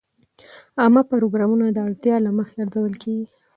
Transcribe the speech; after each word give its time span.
عامه 0.81 1.01
پروګرامونه 1.11 1.65
د 1.71 1.77
اړتیا 1.87 2.15
له 2.25 2.31
مخې 2.37 2.55
ارزول 2.63 2.93
کېږي. 3.03 3.25